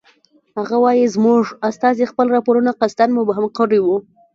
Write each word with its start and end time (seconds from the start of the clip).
هغه 0.57 0.75
وایي 0.83 1.05
زموږ 1.15 1.43
استازي 1.69 2.05
خپل 2.11 2.25
راپورونه 2.35 2.71
قصداً 2.81 3.05
مبهم 3.17 3.45
کړی 3.57 3.79
وو. 3.81 3.95